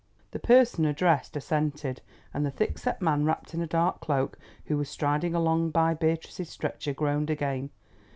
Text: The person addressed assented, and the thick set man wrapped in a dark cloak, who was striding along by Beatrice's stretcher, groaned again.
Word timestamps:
The 0.31 0.39
person 0.39 0.85
addressed 0.85 1.37
assented, 1.37 2.01
and 2.33 2.43
the 2.43 2.49
thick 2.49 2.79
set 2.79 3.03
man 3.03 3.23
wrapped 3.23 3.53
in 3.53 3.61
a 3.61 3.67
dark 3.67 3.99
cloak, 3.99 4.39
who 4.65 4.75
was 4.75 4.89
striding 4.89 5.35
along 5.35 5.69
by 5.69 5.93
Beatrice's 5.93 6.49
stretcher, 6.49 6.91
groaned 6.91 7.29
again. 7.29 7.69